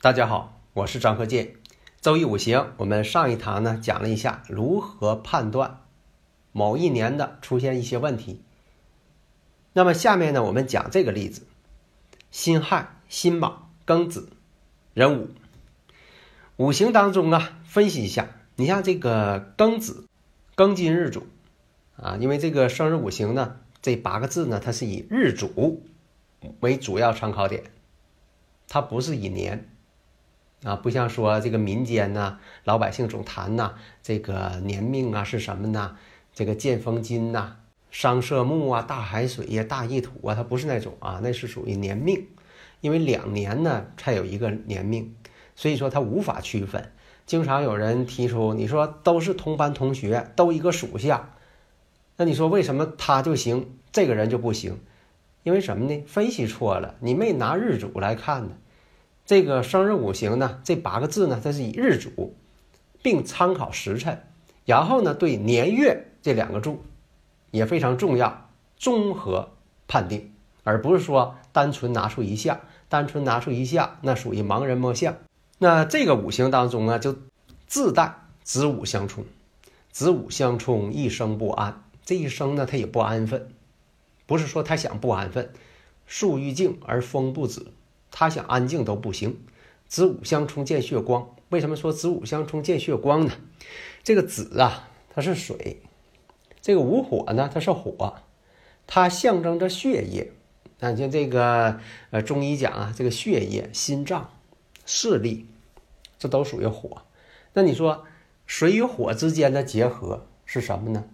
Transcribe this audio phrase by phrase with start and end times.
[0.00, 1.56] 大家好，我是张和建。
[2.00, 5.80] 周易五行，我们上一堂呢讲了一下如何判断
[6.52, 8.40] 某一年的出现一些问题。
[9.72, 11.48] 那么下面呢，我们讲这个例子：
[12.30, 14.30] 辛亥、辛卯、庚子、
[14.94, 15.30] 壬午。
[16.58, 20.06] 五行当中啊，分析一下，你像这个庚子，
[20.54, 21.26] 庚金日主
[21.96, 25.82] 啊，因为这个生日五行呢，这八个字呢，它是以日主
[26.60, 27.64] 为主要参考点，
[28.68, 29.68] 它不是以年。
[30.64, 35.96] 啊，不像说这个民间呢，老百姓总谈呐，这个年命啊是什么呢？
[36.34, 37.56] 这个建风金呐，
[37.90, 42.26] 商社木啊，大海水呀，大意土啊，它不是那种啊，那是属于年命，
[42.80, 45.14] 因为两年呢才有一个年命，
[45.54, 46.90] 所以说它无法区分。
[47.24, 51.30] 经常有人提出，你说都是同班同学，都一个属相，
[52.16, 54.80] 那你说为什么他就行，这个人就不行？
[55.44, 56.02] 因为什么呢？
[56.06, 58.56] 分析错了，你没拿日主来看呢。
[59.28, 62.34] 这个生日五行呢，这八个字呢，它是以日主，
[63.02, 64.22] 并参考时辰，
[64.64, 66.82] 然后呢，对年月这两个柱
[67.50, 69.50] 也非常重要，综合
[69.86, 70.32] 判定，
[70.64, 75.14] 而不是说单纯拿出一项，单纯拿出一项，那属于盲人摸象。
[75.58, 77.14] 那这个五行当中啊，就
[77.66, 79.26] 自带子午相冲，
[79.92, 81.84] 子午相冲，一生不安。
[82.02, 83.50] 这一生呢，他也不安分，
[84.24, 85.52] 不是说他想不安分，
[86.06, 87.66] 树欲静而风不止。
[88.18, 89.38] 他想安静都不行，
[89.86, 91.36] 子午相冲见血光。
[91.50, 93.32] 为什么说子午相冲见血光呢？
[94.02, 95.76] 这个子啊，它是水；
[96.60, 98.16] 这个午火呢，它是火，
[98.88, 100.32] 它象征着血液。
[100.80, 101.78] 那像这个
[102.10, 104.32] 呃中医讲啊，这个血液、心脏、
[104.84, 105.46] 视力，
[106.18, 107.02] 这都属于火。
[107.52, 108.04] 那你说
[108.46, 111.04] 水与火之间的结合是什么呢？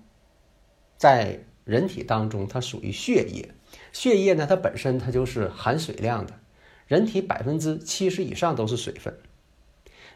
[0.97, 3.51] 在人体当中，它属于血液。
[3.93, 6.41] 血液呢，它本身它就是含水量的。
[6.87, 9.19] 人体百分之七十以上都是水分，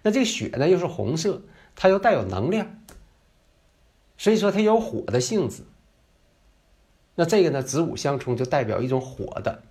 [0.02, 1.42] 那这个血呢又是红色，
[1.74, 2.82] 它又带有能量，
[4.16, 5.62] 所以说它有火的性质。
[7.14, 9.62] 那这个呢子午相冲就代表一种火的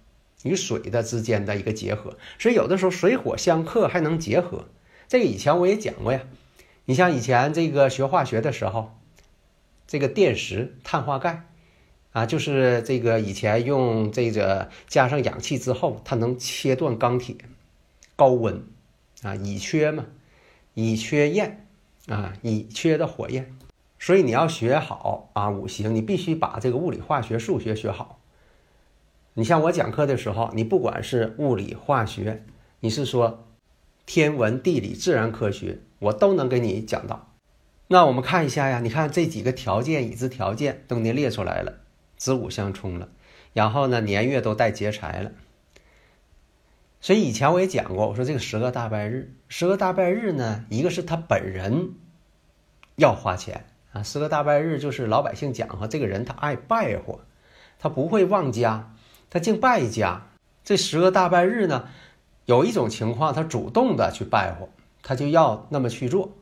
[0.43, 4.65] 与水的之间的一个结合，所以有的时候水火相克还能结合。
[5.07, 6.21] 这个以前我也讲过呀，
[6.85, 8.99] 你像以前这个学化学的时候，
[9.85, 11.47] 这个电石碳化钙。
[12.17, 17.35] 啊，就是这个以前用这个加上氧气之后，它能切断钢铁，
[18.15, 18.63] 高温
[19.21, 20.07] 啊，乙炔嘛，
[20.73, 21.67] 乙炔焰
[22.07, 23.55] 啊，乙炔的火焰。
[23.99, 28.17] 所以你要学好啊，五行你必须把这个物理、化学、数学学好。
[29.35, 32.43] 你像我讲课的时候，你不管是物理、化学，
[32.79, 33.45] 你是说
[34.07, 37.31] 天文、地理、自然科学，我都能给你讲到。
[37.89, 41.81] 那我们看一下呀，你看这几个条件，已知条件都给你列出来了。
[42.17, 43.07] 子午相冲了，
[43.53, 45.31] 然后呢，年月都带劫财了。
[46.99, 51.93] 所以以前我也讲过，我说这个十个大拜日，十个大拜日呢，一个是他本人
[52.95, 57.19] 要花钱啊，十个大拜日就是老百姓讲哈，这个人他爱拜货，
[57.79, 58.93] 他不会忘家，
[59.29, 60.27] 他净拜家。
[60.63, 61.87] 这十个大拜日呢，
[62.45, 64.67] 有一种情况，他主动的去拜货，
[65.01, 66.35] 他就要那么去做。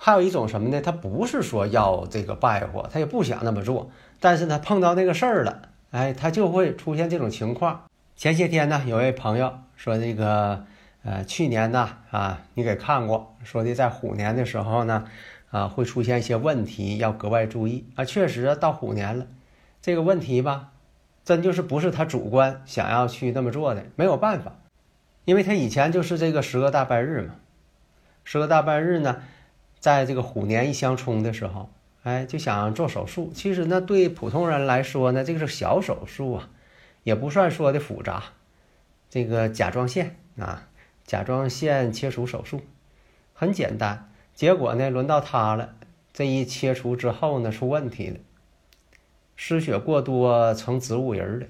[0.00, 0.80] 还有一种什么呢？
[0.80, 7.82] 他不是说要这个拜货，他也不想那么做，但是他，碰到那个事儿了，哎，他就会出现这种情况。
[8.14, 10.64] 前些天呢，有位朋友说这个，
[11.02, 15.04] 呃，去年呢，啊，你给看过，说的在虎年的时候呢，
[15.50, 18.04] 啊，会出现一些问题，要格外注意啊。
[18.04, 19.26] 确实到虎年了，
[19.82, 20.68] 这个问题吧，
[21.24, 24.52] 真就是不是他主观想要去那么做的，没有办法，
[25.24, 27.34] 因为他以前就是这个十个大拜日嘛，
[28.22, 29.20] 十个大拜日呢。
[29.80, 31.70] 在这个虎年一相冲的时候，
[32.02, 33.30] 哎，就想做手术。
[33.34, 36.48] 其实呢，对普通人来说呢，这个是小手术啊，
[37.02, 38.24] 也不算说的复杂。
[39.10, 40.68] 这个甲状腺啊，
[41.04, 42.60] 甲状腺切除手术
[43.32, 44.10] 很简单。
[44.34, 45.74] 结果呢，轮到他了，
[46.12, 48.18] 这一切除之后呢，出问题了，
[49.34, 51.46] 失血过多成植物人了，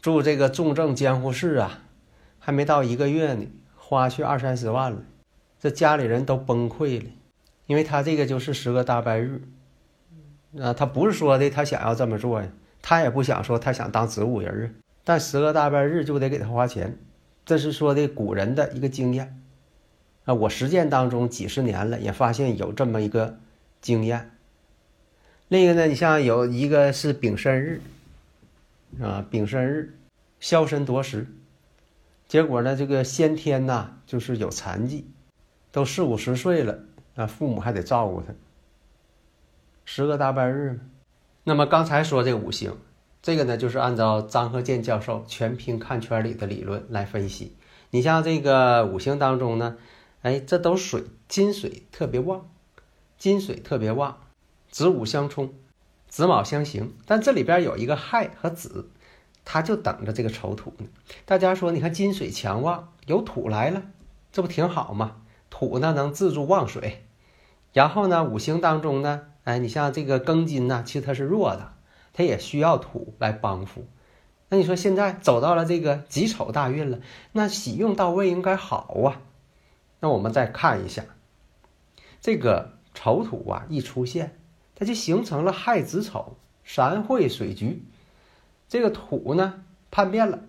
[0.00, 1.80] 住这个重症监护室啊，
[2.38, 4.98] 还没到一个月呢，花去二三十万了，
[5.60, 7.06] 这家里人都崩溃了。
[7.66, 9.40] 因为他这个就是十个大败日，
[10.60, 12.48] 啊，他不是说的他想要这么做呀，
[12.82, 14.70] 他也不想说他想当植物人啊，
[15.02, 16.98] 但十个大败日就得给他花钱，
[17.46, 19.40] 这是说的古人的一个经验，
[20.24, 23.38] 啊，我实践当中几十年了，也发现有这么一个
[23.80, 24.30] 经验。
[25.48, 27.80] 另一个呢，你像有一个是丙申日，
[29.00, 29.94] 啊，丙申日，
[30.38, 31.26] 消身夺食，
[32.28, 35.06] 结果呢，这个先天呐就是有残疾，
[35.72, 36.78] 都四五十岁了。
[37.14, 38.34] 那，父母还得照顾他。
[39.84, 40.80] 十个大半日
[41.44, 42.76] 那么刚才说这五行，
[43.22, 47.54] 这个呢就是按照张鹤健教授全凭看圈里的理论来分析。
[47.90, 49.76] 你像这个五行当中呢，
[50.22, 52.48] 哎，这都水，金水特别旺，
[53.18, 54.18] 金水特别旺，
[54.70, 55.52] 子午相冲，
[56.08, 56.94] 子卯相刑。
[57.06, 58.88] 但这里边有一个亥和子，
[59.44, 60.86] 他就等着这个丑土呢。
[61.24, 63.82] 大家说，你看金水强旺，有土来了，
[64.32, 65.20] 这不挺好吗？
[65.56, 67.04] 土呢能自助旺水，
[67.72, 71.74] 然后呢五行当中呢，哎，你像这个庚金呢，其实它是弱的，
[72.12, 73.86] 它也需要土来帮扶。
[74.48, 76.98] 那你说现在走到了这个己丑大运了，
[77.30, 79.22] 那喜用到位应该好啊。
[80.00, 81.04] 那我们再看一下，
[82.20, 84.36] 这个丑土啊一出现，
[84.74, 87.84] 它就形成了亥子丑三会水局，
[88.68, 89.62] 这个土呢
[89.92, 90.40] 叛变了，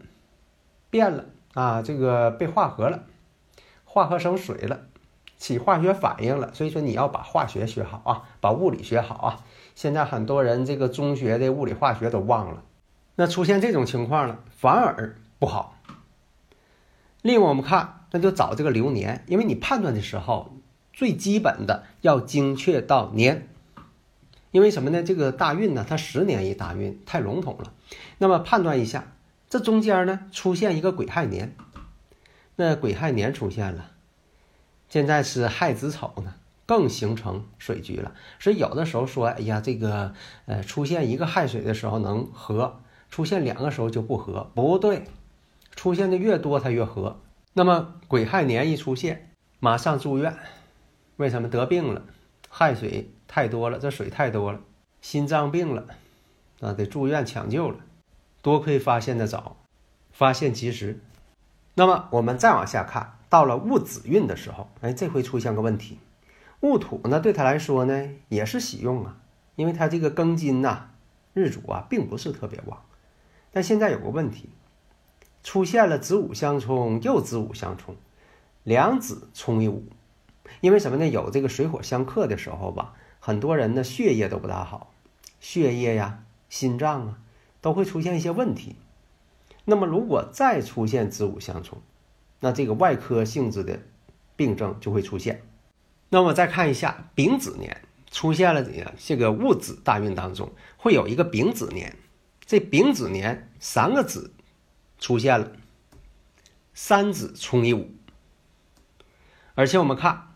[0.89, 3.03] 变了啊，这个被化合了，
[3.83, 4.87] 化合成水了。
[5.45, 9.45] 起化学反应了，所以说你要把化学学好啊，把物理学好啊。
[9.75, 12.63] 现在很多人这个中学的物理化学都忘了，
[13.13, 15.77] 那出现这种情况了，反而不好。
[17.21, 20.57] 另外我们看，那就找这个流年，因为你判断的时候，
[20.91, 23.47] 最基本的要精确到年，
[24.49, 25.03] 因为什么呢？
[25.03, 27.71] 这个大运呢，它十年一大运，太笼统了。
[28.17, 29.13] 那么判断一下，
[29.47, 31.55] 这中间呢出现一个癸亥年，
[32.55, 33.91] 那癸亥年出现了。
[34.95, 38.13] 现在是亥子丑呢，更形成水局了。
[38.39, 40.13] 所以有的时候说，哎呀，这个
[40.45, 45.03] 呃出现一个亥水的时候能合，出现两个时候就不合，不对，
[45.75, 47.19] 出现的越多它越合。
[47.51, 50.33] 那么癸亥年一出现，马上住院，
[51.17, 52.01] 为什么得病了？
[52.47, 54.61] 亥水太多了，这水太多了，
[55.01, 55.87] 心脏病了，
[56.61, 57.79] 啊，得住院抢救了。
[58.41, 59.57] 多亏发现的早，
[60.13, 61.01] 发现及时。
[61.73, 63.14] 那么我们再往下看。
[63.29, 65.99] 到了戊子运的时候，哎，这回出现个问题，
[66.61, 69.17] 戊土呢对他来说呢也是喜用啊，
[69.55, 70.91] 因为他这个庚金呐
[71.33, 72.81] 日主啊并不是特别旺，
[73.51, 74.49] 但现在有个问题，
[75.43, 77.95] 出现了子午相冲又子午相冲，
[78.63, 79.83] 两子冲一午，
[80.61, 81.07] 因为什么呢？
[81.07, 84.91] 有这个水火相克的时候吧，很多人呢血液都不大好，
[85.39, 87.17] 血液呀、心脏啊
[87.61, 88.75] 都会出现一些问题。
[89.65, 91.79] 那么如果再出现子午相冲，
[92.45, 93.79] 那这个外科性质的
[94.35, 95.41] 病症就会出现。
[96.09, 97.81] 那么再看一下丙子年
[98.11, 98.93] 出现了怎样？
[98.99, 101.97] 这个戊子大运当中会有一个丙子年，
[102.45, 104.31] 这丙子年三个子
[104.99, 105.53] 出现了，
[106.75, 107.89] 三子冲一午，
[109.55, 110.35] 而且我们看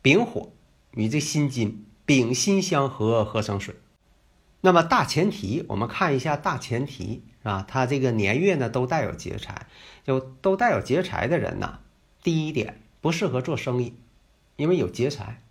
[0.00, 0.52] 丙火
[0.92, 3.74] 与这辛金丙辛相合合成水。
[4.60, 9.66] 那么大前提，我们看一下大前提啊，他这个年月呢都带有劫财。
[10.04, 11.80] 就都带有劫财的人呐，
[12.22, 13.92] 第一点不适合做生意，
[14.56, 15.42] 因为有劫财，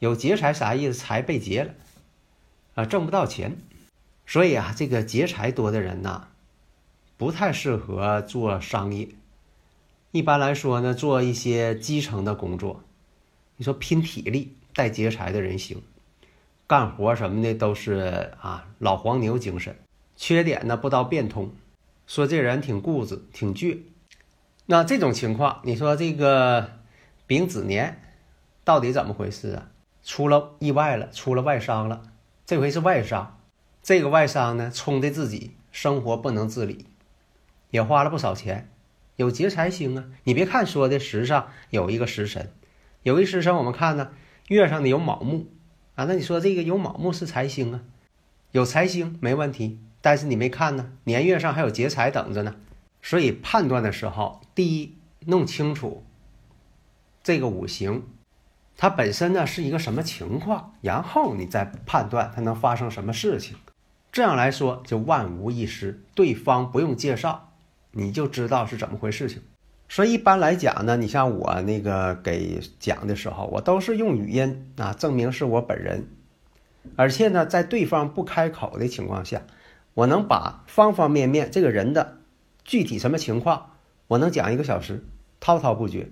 [0.00, 0.98] 有劫财啥意思？
[0.98, 1.74] 财被劫了，
[2.74, 3.56] 啊，挣不到钱，
[4.26, 6.26] 所以啊，这个劫财多的人呐，
[7.16, 9.10] 不太适合做商业。
[10.10, 12.82] 一般来说呢，做一些基层的工作，
[13.56, 15.80] 你说拼体力带劫财的人行，
[16.66, 19.76] 干活什么的都是啊老黄牛精神，
[20.16, 21.52] 缺点呢不到变通。
[22.06, 23.78] 说这人挺固执，挺倔。
[24.66, 26.70] 那这种情况，你说这个
[27.26, 28.00] 丙子年
[28.64, 29.70] 到底怎么回事啊？
[30.02, 32.02] 出了意外了，出了外伤了。
[32.46, 33.38] 这回是外伤，
[33.82, 36.86] 这个外伤呢，冲的自己生活不能自理，
[37.70, 38.70] 也花了不少钱。
[39.16, 40.04] 有劫财星啊！
[40.24, 42.52] 你别看说的时上有一个食神，
[43.02, 44.10] 有一食神，我们看呢，
[44.48, 45.46] 月上的有卯木
[45.94, 46.04] 啊。
[46.04, 47.82] 那你说这个有卯木是财星啊？
[48.52, 49.80] 有财星没问题。
[50.00, 52.56] 但是你没看呢，年月上还有劫财等着呢，
[53.00, 56.04] 所以判断的时候，第一弄清楚
[57.22, 58.02] 这个五行，
[58.76, 63.56] 它本身呢是一个什么情况，然后你再判断它能发生什么事情，
[64.12, 67.54] 这样来说就万无一失，对方不用介绍，
[67.92, 69.42] 你就知道是怎么回事情。
[69.94, 76.08] 所以一般来讲呢，你像我那个给讲的时候，我都是用语音啊证明是我本人，
[76.96, 79.42] 而且呢，在对方不开口的情况下。
[79.94, 82.16] 我能把方方面面这个人的
[82.64, 83.76] 具体什么情况，
[84.08, 85.04] 我能讲一个小时，
[85.38, 86.08] 滔滔不绝。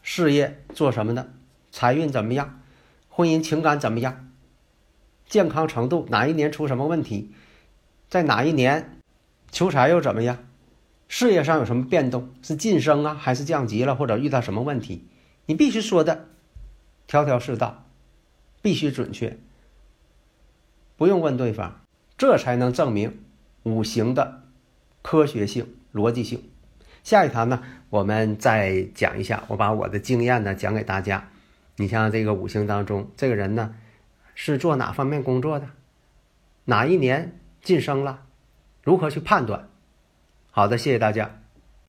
[0.00, 1.28] 事业做什么的，
[1.70, 2.62] 财运怎么样，
[3.10, 4.30] 婚姻情感怎么样？
[5.26, 7.34] 健康程度哪一年出什么问题？
[8.08, 8.98] 在哪一年
[9.50, 10.38] 求财又怎么样？
[11.12, 12.30] 事业上有什么变动？
[12.40, 15.06] 是晋升啊，还是降级了，或者遇到什么问题？
[15.44, 16.30] 你必须说的
[17.06, 17.84] 条条是道，
[18.62, 19.38] 必须准确，
[20.96, 21.82] 不用问对方，
[22.16, 23.20] 这才能证明
[23.64, 24.44] 五行的
[25.02, 26.48] 科学性、逻辑性。
[27.04, 31.28] 下一堂呢，我们再讲一下，我把我的经验呢讲给大家。
[31.76, 33.74] 你像这个五行当中，这个人呢
[34.34, 35.68] 是做哪方面工作的？
[36.64, 38.22] 哪一年晋升了？
[38.82, 39.68] 如何去判断？
[40.54, 41.41] 好的，谢谢大家。